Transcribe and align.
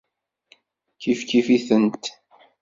Kifkif-itent. 1.01 2.03